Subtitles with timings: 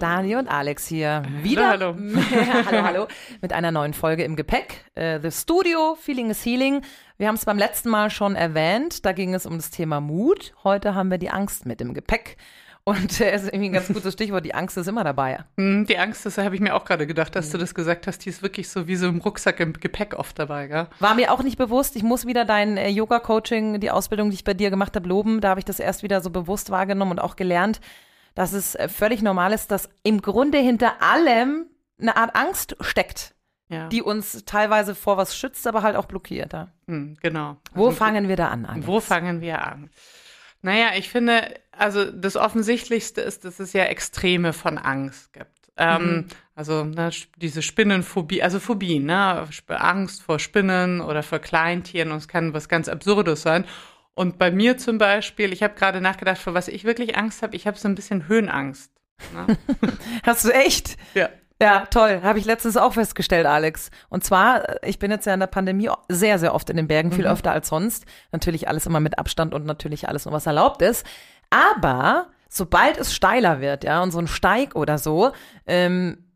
[0.00, 1.68] Dani und Alex hier wieder.
[1.68, 2.20] Hallo, hallo.
[2.66, 3.06] hallo, hallo.
[3.42, 4.84] Mit einer neuen Folge im Gepäck.
[4.94, 6.80] Äh, The Studio, Feeling is Healing.
[7.18, 9.04] Wir haben es beim letzten Mal schon erwähnt.
[9.04, 10.54] Da ging es um das Thema Mut.
[10.64, 12.38] Heute haben wir die Angst mit im Gepäck.
[12.82, 14.44] Und äh, ist irgendwie ein ganz gutes Stichwort.
[14.46, 15.40] Die Angst ist immer dabei.
[15.58, 18.24] Hm, Die Angst, das habe ich mir auch gerade gedacht, dass du das gesagt hast.
[18.24, 20.88] Die ist wirklich so wie so im Rucksack im Gepäck oft dabei, gell?
[20.98, 21.94] War mir auch nicht bewusst.
[21.94, 25.42] Ich muss wieder dein äh, Yoga-Coaching, die Ausbildung, die ich bei dir gemacht habe, loben.
[25.42, 27.80] Da habe ich das erst wieder so bewusst wahrgenommen und auch gelernt,
[28.34, 31.66] dass es äh, völlig normal ist, dass im Grunde hinter allem
[32.00, 33.34] eine Art Angst steckt,
[33.68, 33.88] Ja.
[33.88, 36.52] die uns teilweise vor was schützt, aber halt auch blockiert.
[36.52, 36.68] Ja.
[36.86, 37.56] Hm, genau.
[37.74, 38.64] Wo Also, fangen wir da an?
[38.66, 38.86] Alex?
[38.86, 39.90] Wo fangen wir an?
[40.62, 45.48] Naja, ich finde, also das Offensichtlichste ist, dass es ja Extreme von Angst gibt.
[45.76, 49.48] Ähm, Also ne, diese Spinnenphobie, also Phobien, ne?
[49.68, 53.64] Angst vor Spinnen oder vor Kleintieren und es kann was ganz Absurdes sein.
[54.14, 57.56] Und bei mir zum Beispiel, ich habe gerade nachgedacht, vor was ich wirklich Angst habe,
[57.56, 58.92] ich habe so ein bisschen Höhenangst.
[59.32, 59.56] Ne?
[60.24, 60.96] Hast du echt?
[61.14, 61.28] ja.
[61.62, 62.20] Ja, toll.
[62.22, 63.90] Habe ich letztens auch festgestellt, Alex.
[64.08, 66.88] Und zwar, äh, ich bin jetzt ja in der Pandemie sehr, sehr oft in den
[66.88, 68.06] Bergen, viel öfter als sonst.
[68.32, 71.04] Natürlich alles immer mit Abstand und natürlich alles nur, was erlaubt ist.
[71.50, 75.32] Aber sobald es steiler wird, ja, und so ein Steig oder so,
[75.66, 76.29] ähm,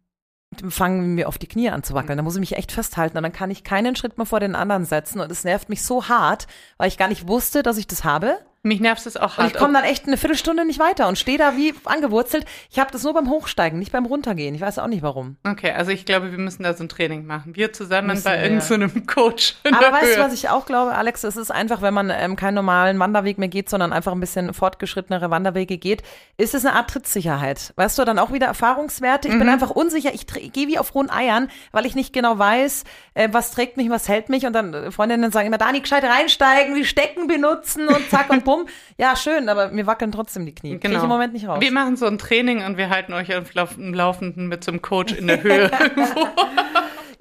[0.55, 2.17] fangen mir auf die Knie an zu wackeln.
[2.17, 4.55] Da muss ich mich echt festhalten und dann kann ich keinen Schritt mehr vor den
[4.55, 6.47] anderen setzen und es nervt mich so hart,
[6.77, 8.39] weil ich gar nicht wusste, dass ich das habe.
[8.67, 9.53] Mich nervt es auch Und hart.
[9.53, 12.47] ich komme dann echt eine Viertelstunde nicht weiter und stehe da wie angewurzelt.
[12.71, 14.55] Ich habe das nur beim Hochsteigen, nicht beim Runtergehen.
[14.55, 15.37] Ich weiß auch nicht warum.
[15.47, 17.55] Okay, also ich glaube, wir müssen da so ein Training machen.
[17.55, 19.57] Wir zusammen Müssen bei irgendeinem Coach.
[19.65, 20.25] In Aber weißt du, Höhe.
[20.25, 21.25] was ich auch glaube, Alex?
[21.25, 24.55] Es ist einfach, wenn man ähm, keinen normalen Wanderweg mehr geht, sondern einfach ein bisschen
[24.55, 26.03] fortgeschrittenere Wanderwege geht,
[26.39, 27.75] ist es eine Art Trittsicherheit.
[27.77, 29.29] Weißt du, dann auch wieder Erfahrungswerte.
[29.29, 30.15] Ich bin einfach unsicher.
[30.15, 33.91] Ich gehe wie auf rohen Eiern, weil ich nicht genau weiß, äh, was trägt mich,
[33.91, 34.47] was hält mich.
[34.47, 38.43] Und dann äh, Freundinnen sagen immer, Dani, gescheit reinsteigen, die Stecken benutzen und zack und
[38.45, 38.54] bumm.
[38.99, 40.79] Ja, schön, aber mir wackeln trotzdem die Knie.
[40.79, 41.61] Krieg ich im Moment nicht raus.
[41.61, 44.83] Wir machen so ein Training und wir halten euch auf im Laufenden mit so einem
[44.83, 45.71] Coach in der Höhe.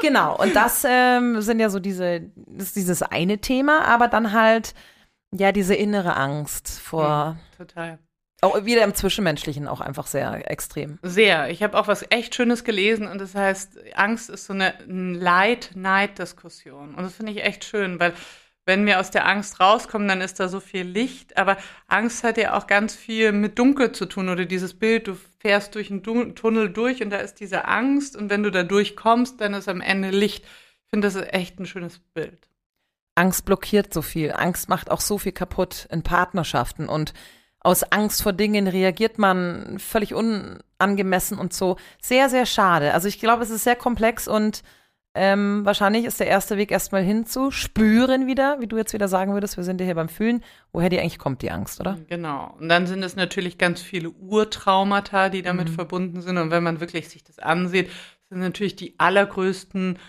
[0.03, 4.33] Genau, und das ähm, sind ja so diese, das ist dieses eine Thema, aber dann
[4.33, 4.73] halt,
[5.31, 7.99] ja, diese innere Angst vor, Total.
[8.41, 10.99] auch wieder im Zwischenmenschlichen auch einfach sehr extrem.
[11.03, 11.49] Sehr.
[11.49, 16.95] Ich habe auch was echt Schönes gelesen und das heißt, Angst ist so eine Leid-Neid-Diskussion.
[16.95, 18.11] Und das finde ich echt schön, weil
[18.65, 21.37] wenn wir aus der Angst rauskommen, dann ist da so viel Licht.
[21.37, 21.57] Aber
[21.87, 25.75] Angst hat ja auch ganz viel mit Dunkel zu tun oder dieses Bild, du fährst
[25.75, 29.53] durch einen Tunnel durch und da ist diese Angst und wenn du da durchkommst, dann
[29.53, 30.45] ist am Ende Licht.
[30.45, 32.47] Ich finde, das ist echt ein schönes Bild.
[33.15, 34.31] Angst blockiert so viel.
[34.31, 37.13] Angst macht auch so viel kaputt in Partnerschaften und
[37.59, 41.77] aus Angst vor Dingen reagiert man völlig unangemessen und so.
[42.01, 42.93] Sehr, sehr schade.
[42.93, 44.63] Also ich glaube, es ist sehr komplex und
[45.15, 49.57] ähm, wahrscheinlich ist der erste Weg erstmal hinzuspüren wieder, wie du jetzt wieder sagen würdest,
[49.57, 51.99] wir sind ja hier beim Fühlen, woher die eigentlich kommt, die Angst, oder?
[52.07, 52.55] Genau.
[52.59, 55.73] Und dann sind es natürlich ganz viele Urtraumata, die damit Mhm.
[55.73, 56.37] verbunden sind.
[56.37, 57.91] Und wenn man wirklich sich das ansieht,
[58.29, 59.99] sind natürlich die allergrößten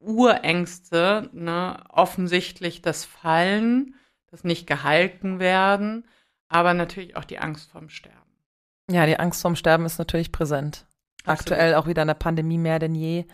[0.00, 3.94] Urängste, ne, offensichtlich das Fallen,
[4.30, 6.06] das nicht gehalten werden,
[6.48, 8.16] aber natürlich auch die Angst vorm Sterben.
[8.90, 10.86] Ja, die Angst vorm Sterben ist natürlich präsent.
[11.24, 13.26] Aktuell auch wieder in der Pandemie mehr denn je.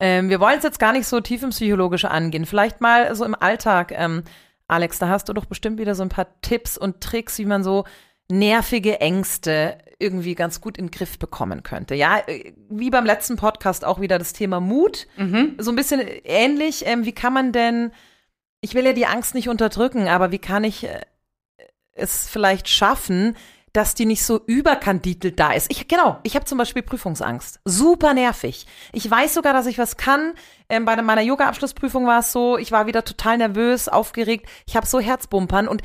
[0.00, 2.46] Ähm, wir wollen es jetzt gar nicht so tief im Psychologische angehen.
[2.46, 3.92] Vielleicht mal so im Alltag.
[3.92, 4.22] Ähm,
[4.68, 7.64] Alex, da hast du doch bestimmt wieder so ein paar Tipps und Tricks, wie man
[7.64, 7.84] so
[8.30, 11.94] nervige Ängste irgendwie ganz gut in den Griff bekommen könnte.
[11.94, 15.06] Ja, äh, wie beim letzten Podcast auch wieder das Thema Mut.
[15.16, 15.56] Mhm.
[15.58, 16.86] So ein bisschen ähnlich.
[16.86, 17.90] Ähm, wie kann man denn,
[18.60, 21.00] ich will ja die Angst nicht unterdrücken, aber wie kann ich äh,
[21.92, 23.36] es vielleicht schaffen,
[23.72, 25.70] dass die nicht so überkandidelt da ist.
[25.70, 27.60] Ich, genau, ich habe zum Beispiel Prüfungsangst.
[27.64, 28.66] Super nervig.
[28.92, 30.34] Ich weiß sogar, dass ich was kann.
[30.68, 34.46] Ähm, bei meiner Yoga-Abschlussprüfung war es so, ich war wieder total nervös, aufgeregt.
[34.66, 35.82] Ich habe so Herzbumpern und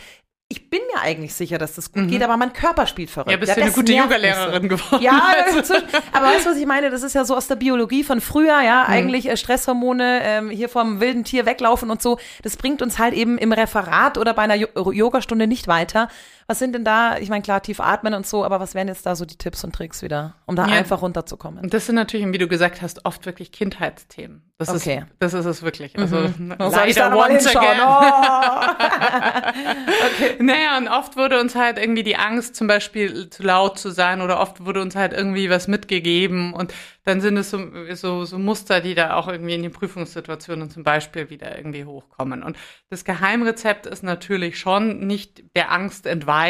[0.50, 3.32] ich bin mir eigentlich sicher, dass das gut geht, aber mein Körper spielt verrückt.
[3.32, 5.02] Ja, bist du eine gute Yogalehrerin geworden.
[5.02, 5.20] Ja,
[5.56, 5.74] Also-
[6.12, 6.92] aber weißt du, was ich meine?
[6.92, 10.70] Das ist ja so aus der Biologie von früher, ja, eigentlich äh, Stresshormone, ähm, hier
[10.70, 12.20] vom wilden Tier weglaufen und so.
[12.44, 16.08] Das bringt uns halt eben im Referat oder bei einer Jo- Yogastunde nicht weiter.
[16.54, 19.08] Was sind denn da, ich meine, klar, tief atmen und so, aber was wären jetzt
[19.08, 20.74] da so die Tipps und Tricks wieder, um da Ja.
[20.76, 21.64] einfach runterzukommen?
[21.64, 24.44] Und das sind natürlich, wie du gesagt hast, oft wirklich Kindheitsthemen.
[24.60, 25.00] Das Okay.
[25.00, 25.98] ist, das ist es wirklich.
[25.98, 26.68] Also, noch mal
[27.18, 27.82] once again.
[27.84, 28.74] Oh.
[30.40, 34.22] Naja, und oft wurde uns halt irgendwie die Angst, zum Beispiel zu laut zu sein,
[34.22, 36.54] oder oft wurde uns halt irgendwie was mitgegeben.
[36.54, 36.74] Und
[37.04, 37.60] dann sind es so,
[37.94, 42.44] so, so Muster, die da auch irgendwie in den Prüfungssituationen zum Beispiel wieder irgendwie hochkommen.
[42.44, 42.58] Und
[42.90, 46.43] das Geheimrezept ist natürlich schon nicht der Angst entweichen,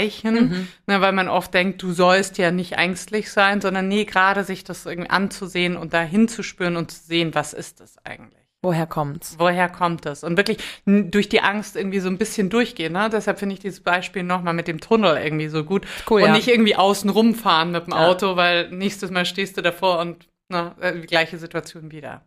[0.87, 4.63] ne, weil man oft denkt, du sollst ja nicht ängstlich sein, sondern nee, gerade sich
[4.63, 8.43] das irgendwie anzusehen und da hinzuspüren und zu sehen, was ist das eigentlich.
[8.63, 9.35] Woher kommt's?
[9.39, 10.23] Woher kommt das?
[10.23, 12.93] Und wirklich durch die Angst irgendwie so ein bisschen durchgehen.
[12.93, 13.09] Ne?
[13.11, 15.85] Deshalb finde ich dieses Beispiel nochmal mit dem Tunnel irgendwie so gut.
[16.09, 16.33] Cool, und ja.
[16.33, 18.07] nicht irgendwie außen rumfahren mit dem Ja.
[18.07, 22.21] Auto, weil nächstes Mal stehst du davor und na, äh, die gleiche Situation wieder.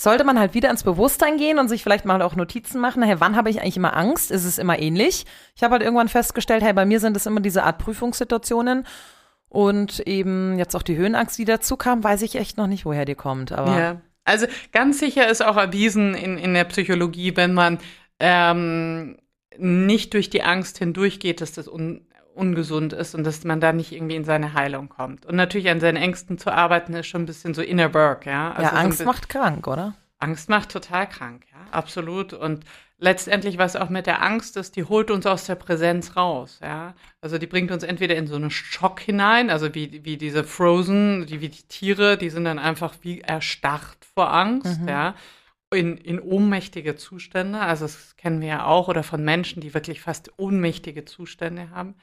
[0.00, 3.16] Sollte man halt wieder ins Bewusstsein gehen und sich vielleicht mal auch Notizen machen, hey,
[3.18, 4.30] wann habe ich eigentlich immer Angst?
[4.30, 5.26] Ist es immer ähnlich?
[5.56, 8.86] Ich habe halt irgendwann festgestellt, hey, bei mir sind es immer diese Art Prüfungssituationen
[9.48, 13.04] und eben jetzt auch die Höhenangst, die dazu kam, weiß ich echt noch nicht, woher
[13.04, 13.50] die kommt.
[13.50, 14.00] Aber Ja.
[14.24, 17.78] Also ganz sicher ist auch erwiesen in, in der Psychologie, wenn man
[18.20, 19.16] ähm,
[19.56, 22.06] nicht durch die Angst hindurchgeht, dass das un,
[22.38, 25.26] ungesund ist und dass man da nicht irgendwie in seine Heilung kommt.
[25.26, 28.52] Und natürlich an seinen Ängsten zu arbeiten ist schon ein bisschen so inner work, ja.
[28.52, 29.94] Also ja, Angst macht krank, oder?
[30.18, 32.32] Angst macht total krank, ja, absolut.
[32.32, 32.64] Und
[32.98, 36.94] letztendlich, was auch mit der Angst ist, die holt uns aus der Präsenz raus, ja.
[37.20, 41.26] Also die bringt uns entweder in so einen Schock hinein, also wie, wie diese Frozen,
[41.26, 45.14] die, wie die Tiere, die sind dann einfach wie erstarrt vor Angst, ja.
[45.70, 50.00] In, in ohnmächtige Zustände, also das kennen wir ja auch, oder von Menschen, die wirklich
[50.00, 51.94] fast ohnmächtige Zustände haben.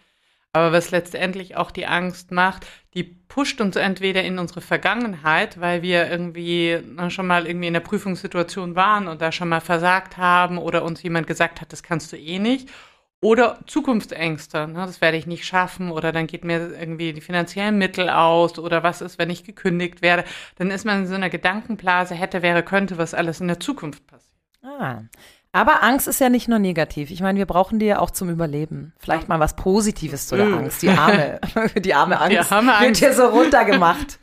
[0.56, 5.82] Aber was letztendlich auch die Angst macht, die pusht uns entweder in unsere Vergangenheit, weil
[5.82, 6.80] wir irgendwie
[7.10, 11.04] schon mal irgendwie in der Prüfungssituation waren und da schon mal versagt haben oder uns
[11.04, 12.70] jemand gesagt hat, das kannst du eh nicht.
[13.20, 17.78] Oder Zukunftsängste, ne, das werde ich nicht schaffen oder dann geht mir irgendwie die finanziellen
[17.78, 20.24] Mittel aus oder was ist, wenn ich gekündigt werde.
[20.56, 24.08] Dann ist man in so einer Gedankenblase, hätte, wäre, könnte, was alles in der Zukunft
[24.08, 24.32] passiert.
[24.64, 25.02] Ah.
[25.56, 27.12] Aber Angst ist ja nicht nur negativ.
[27.12, 28.92] Ich meine, wir brauchen die ja auch zum Überleben.
[29.00, 30.54] Vielleicht mal was Positives zu der Mm.
[30.56, 30.82] Angst.
[30.82, 31.40] Die arme,
[31.78, 33.00] die arme Angst, Die arme wird Angst.
[33.00, 34.20] hier so runtergemacht.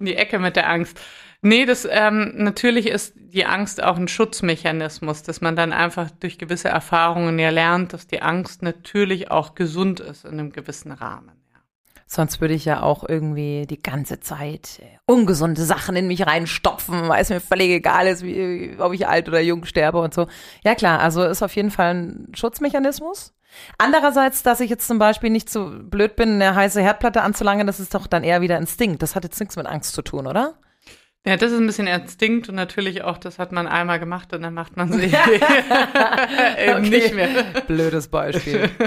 [0.00, 0.98] in die Ecke mit der Angst.
[1.40, 6.36] Nee, das ähm, natürlich ist die Angst auch ein Schutzmechanismus, dass man dann einfach durch
[6.38, 11.30] gewisse Erfahrungen ja lernt, dass die Angst natürlich auch gesund ist in einem gewissen Rahmen.
[12.08, 17.08] Sonst würde ich ja auch irgendwie die ganze Zeit äh, ungesunde Sachen in mich reinstopfen,
[17.08, 20.28] weil es mir völlig egal ist, wie, ob ich alt oder jung sterbe und so.
[20.64, 23.32] Ja klar, also ist auf jeden Fall ein Schutzmechanismus.
[23.78, 27.80] Andererseits, dass ich jetzt zum Beispiel nicht so blöd bin, eine heiße Herdplatte anzulangen, das
[27.80, 29.02] ist doch dann eher wieder Instinkt.
[29.02, 30.54] Das hat jetzt nichts mit Angst zu tun, oder?
[31.26, 34.42] Ja, das ist ein bisschen Instinkt und natürlich auch, das hat man einmal gemacht und
[34.42, 36.80] dann macht man sie eben Okay.
[36.88, 37.28] nicht mehr.
[37.66, 38.70] Blödes Beispiel.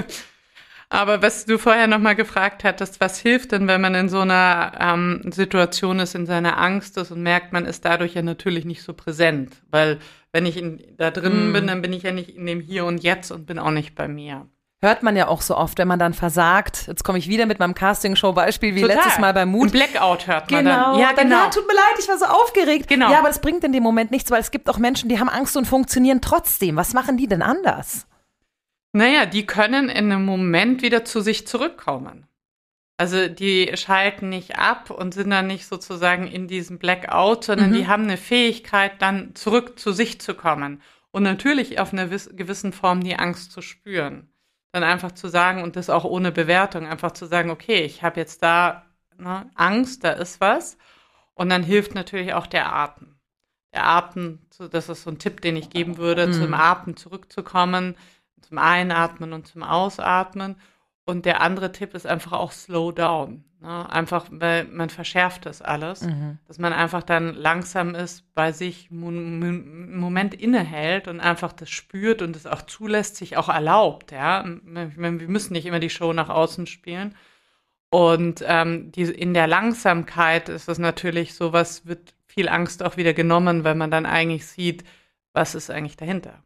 [0.92, 4.72] Aber was du vorher nochmal gefragt hattest, was hilft denn, wenn man in so einer
[4.80, 8.82] ähm, Situation ist, in seiner Angst ist und merkt, man ist dadurch ja natürlich nicht
[8.82, 9.54] so präsent.
[9.70, 10.00] Weil
[10.32, 11.52] wenn ich in, da drin Mm.
[11.52, 13.94] bin, dann bin ich ja nicht in dem Hier und Jetzt und bin auch nicht
[13.94, 14.46] bei mir.
[14.82, 16.86] Hört man ja auch so oft, wenn man dann versagt.
[16.88, 18.96] Jetzt komme ich wieder mit meinem Castingshow-Beispiel wie Total.
[18.96, 19.70] letztes Mal beim Ein Mut.
[19.72, 20.92] Blackout hört man Genau.
[20.92, 20.98] dann.
[20.98, 21.44] Ja, Dann, genau.
[21.44, 22.88] ja, tut mir leid, ich war so aufgeregt.
[22.88, 23.10] Genau.
[23.12, 25.28] Ja, aber das bringt in dem Moment nichts, weil es gibt auch Menschen, die haben
[25.28, 26.74] Angst und funktionieren trotzdem.
[26.76, 28.06] Was machen die denn anders?
[28.92, 32.26] Naja, die können in einem Moment wieder zu sich zurückkommen.
[32.98, 37.74] Also die schalten nicht ab und sind dann nicht sozusagen in diesem Blackout, sondern Mhm.
[37.74, 40.82] die haben eine Fähigkeit, dann zurück zu sich zu kommen.
[41.12, 44.28] Und natürlich auf einer wiss- gewissen Form die Angst zu spüren.
[44.72, 48.20] Dann einfach zu sagen, und das auch ohne Bewertung, einfach zu sagen, okay, ich habe
[48.20, 48.84] jetzt da
[49.16, 50.76] ne, Angst, da ist was.
[51.34, 53.16] Und dann hilft natürlich auch der Atem.
[53.72, 54.40] Der Atem,
[54.70, 56.32] das ist so ein Tipp, den ich geben würde, Mhm.
[56.34, 57.96] zum Atem zurückzukommen,
[58.42, 60.56] zum Einatmen und zum Ausatmen.
[61.04, 63.44] Und der andere Tipp ist einfach auch slow down.
[63.60, 63.90] Ne?
[63.90, 66.06] Einfach, weil man verschärft das alles,
[66.46, 72.22] dass man einfach dann langsam ist, bei sich einen Moment innehält und einfach das spürt
[72.22, 74.12] und es auch zulässt, sich auch erlaubt.
[74.12, 77.14] Ja, wir müssen nicht immer die Show nach außen spielen.
[77.90, 83.12] Und ähm, die, in der Langsamkeit ist es natürlich sowas, wird viel Angst auch wieder
[83.12, 84.84] genommen, weil man dann eigentlich sieht,
[85.32, 86.42] was ist eigentlich dahinter.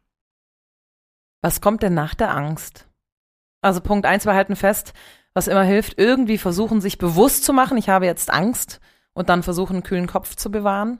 [1.45, 2.87] Was kommt denn nach der Angst?
[3.61, 4.95] Also Punkt eins, wir halten fest,
[5.35, 8.79] was immer hilft, irgendwie versuchen, sich bewusst zu machen, ich habe jetzt Angst
[9.13, 10.97] und dann versuchen, einen kühlen Kopf zu bewahren.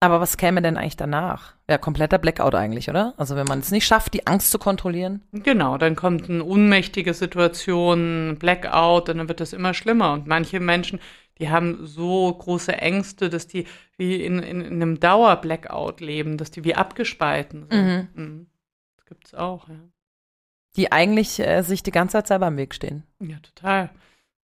[0.00, 1.54] Aber was käme denn eigentlich danach?
[1.70, 3.14] Ja, kompletter Blackout eigentlich, oder?
[3.16, 5.22] Also wenn man es nicht schafft, die Angst zu kontrollieren.
[5.32, 10.12] Genau, dann kommt eine unmächtige Situation, Blackout, und dann wird das immer schlimmer.
[10.12, 11.00] Und manche Menschen,
[11.38, 13.66] die haben so große Ängste, dass die
[13.96, 18.08] wie in, in, in einem Dauer-Blackout leben, dass die wie abgespalten sind.
[18.14, 18.46] Mhm.
[18.50, 18.57] Das
[19.08, 19.80] gibt's auch, ja.
[20.76, 23.02] Die eigentlich äh, sich die ganze Zeit selber im Weg stehen.
[23.20, 23.90] Ja, total.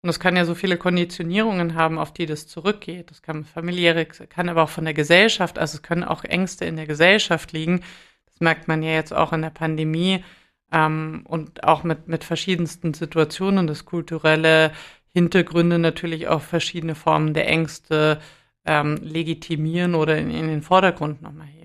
[0.01, 3.09] Und es kann ja so viele Konditionierungen haben, auf die das zurückgeht.
[3.09, 6.75] Das kann familiäre, kann aber auch von der Gesellschaft, also es können auch Ängste in
[6.75, 7.81] der Gesellschaft liegen.
[8.25, 10.23] Das merkt man ja jetzt auch in der Pandemie
[10.71, 14.73] ähm, und auch mit, mit verschiedensten Situationen, dass kulturelle
[15.11, 18.19] Hintergründe natürlich auch verschiedene Formen der Ängste
[18.65, 21.64] ähm, legitimieren oder in, in den Vordergrund nochmal heben.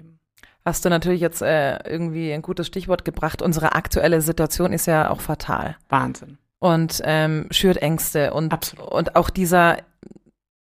[0.71, 3.43] Hast du natürlich jetzt äh, irgendwie ein gutes Stichwort gebracht.
[3.43, 6.39] Unsere aktuelle Situation ist ja auch fatal Wahnsinn.
[6.61, 8.87] und ähm, schürt Ängste und, Absolut.
[8.93, 9.79] und auch dieser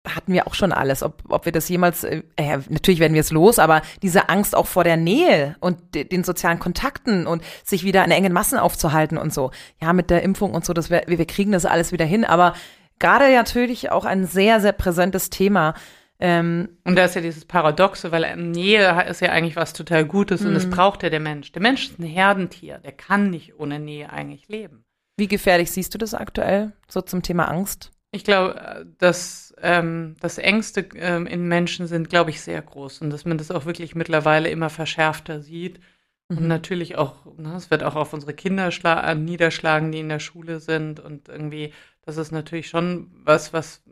[0.04, 1.04] hatten wir auch schon alles.
[1.04, 2.24] Ob, ob wir das jemals, äh,
[2.68, 6.24] natürlich werden wir es los, aber diese Angst auch vor der Nähe und de, den
[6.24, 9.52] sozialen Kontakten und sich wieder in engen Massen aufzuhalten und so.
[9.80, 12.54] Ja, mit der Impfung und so, das wir, wir kriegen das alles wieder hin, aber
[12.98, 15.74] gerade natürlich auch ein sehr, sehr präsentes Thema.
[16.22, 20.44] Ähm, und da ist ja dieses Paradoxe, weil Nähe ist ja eigentlich was total Gutes
[20.44, 20.70] und es mhm.
[20.70, 21.50] braucht ja der Mensch.
[21.52, 24.84] Der Mensch ist ein Herdentier, der kann nicht ohne Nähe eigentlich leben.
[25.16, 27.90] Wie gefährlich siehst du das aktuell, so zum Thema Angst?
[28.12, 33.10] Ich glaube, dass, ähm, dass Ängste ähm, in Menschen sind, glaube ich, sehr groß und
[33.10, 35.80] dass man das auch wirklich mittlerweile immer verschärfter sieht.
[36.28, 36.38] Mhm.
[36.38, 38.70] Und natürlich auch, ne, es wird auch auf unsere Kinder
[39.14, 41.72] niederschlagen, die in der Schule sind und irgendwie,
[42.02, 43.82] das ist natürlich schon was, was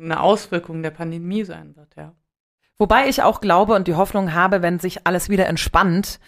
[0.00, 2.14] eine Auswirkung der Pandemie sein wird, ja.
[2.78, 6.20] Wobei ich auch glaube und die Hoffnung habe, wenn sich alles wieder entspannt,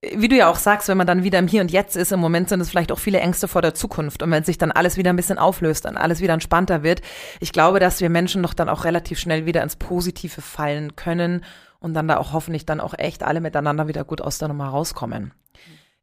[0.00, 2.20] wie du ja auch sagst, wenn man dann wieder im Hier und Jetzt ist, im
[2.20, 4.22] Moment sind es vielleicht auch viele Ängste vor der Zukunft.
[4.22, 7.02] Und wenn sich dann alles wieder ein bisschen auflöst, dann alles wieder entspannter wird,
[7.40, 11.44] ich glaube, dass wir Menschen doch dann auch relativ schnell wieder ins Positive fallen können
[11.80, 14.68] und dann da auch hoffentlich dann auch echt alle miteinander wieder gut aus der Nummer
[14.68, 15.32] rauskommen.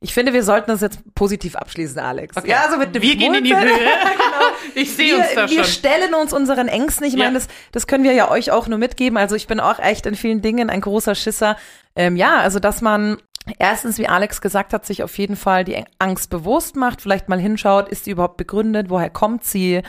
[0.06, 2.38] Ich finde, wir sollten das jetzt positiv abschließen, Alex.
[2.38, 2.48] Okay.
[2.48, 3.66] Ja, also mit dem Wir gehen in die Höhe.
[3.66, 4.46] genau.
[4.76, 5.58] Ich sehe uns da schon.
[5.58, 7.08] Wir stellen uns unseren Ängsten.
[7.08, 7.24] Ich ja.
[7.24, 9.18] meine, das, das können wir ja euch auch nur mitgeben.
[9.18, 11.58] Also ich bin auch echt in vielen Dingen ein großer Schisser.
[11.96, 13.18] Ähm, ja, also dass man
[13.58, 17.40] erstens, wie Alex gesagt hat, sich auf jeden Fall die Angst bewusst macht, vielleicht mal
[17.40, 19.82] hinschaut, ist die überhaupt begründet, woher kommt sie?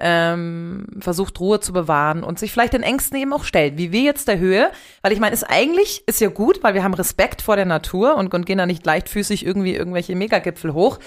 [0.00, 4.02] Ähm, versucht Ruhe zu bewahren und sich vielleicht den Ängsten eben auch stellt, wie wir
[4.02, 4.70] jetzt der Höhe,
[5.02, 8.16] weil ich meine, ist eigentlich, ist ja gut, weil wir haben Respekt vor der Natur
[8.16, 10.98] und, und gehen da nicht leichtfüßig irgendwie irgendwelche Megagipfel hoch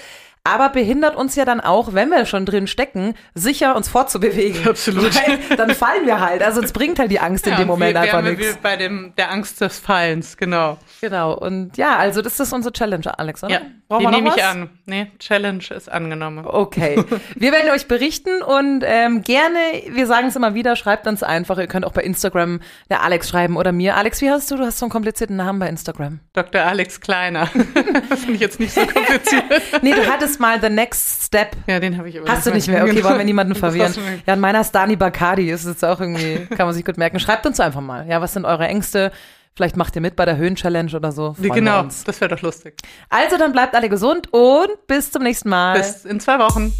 [0.44, 4.68] aber behindert uns ja dann auch, wenn wir schon drin stecken, sicher uns fortzubewegen.
[4.68, 5.14] Absolut.
[5.14, 6.42] Weil dann fallen wir halt.
[6.42, 8.58] Also es bringt halt die Angst ja, in dem Moment wir, einfach nichts.
[8.62, 10.76] Bei dem, der Angst des Fallens, genau.
[11.00, 11.32] Genau.
[11.32, 13.52] Und ja, also das ist unsere Challenge, Alex, oder?
[13.54, 14.70] Ja, Brauchen die nehme ich an.
[14.86, 16.46] Nee, Challenge ist angenommen.
[16.46, 17.02] Okay.
[17.36, 19.58] Wir werden euch berichten und ähm, gerne,
[19.88, 21.58] wir sagen es immer wieder, schreibt uns einfach.
[21.58, 22.60] Ihr könnt auch bei Instagram
[22.90, 23.96] der Alex schreiben oder mir.
[23.96, 24.56] Alex, wie hast du?
[24.56, 26.20] Du hast so einen komplizierten Namen bei Instagram.
[26.32, 26.62] Dr.
[26.62, 27.48] Alex Kleiner.
[28.08, 29.44] das finde ich jetzt nicht so kompliziert.
[29.82, 31.56] nee, du hattest letztes Mal The Next Step.
[31.66, 32.82] Ja, den habe ich aber Hast du nicht mehr?
[32.82, 33.08] Okay, genau.
[33.08, 33.94] wollen wir niemanden verwirren.
[34.26, 35.50] Ja, an meiner ist Dani Bacardi.
[35.50, 37.20] Ist jetzt auch irgendwie, kann man sich gut merken.
[37.20, 38.06] Schreibt uns einfach mal.
[38.08, 39.12] Ja, was sind eure Ängste?
[39.56, 41.34] Vielleicht macht ihr mit bei der Höhen-Challenge oder so.
[41.34, 42.74] Freuen genau, das wäre doch lustig.
[43.08, 45.78] Also dann bleibt alle gesund und bis zum nächsten Mal.
[45.78, 46.72] Bis in zwei Wochen.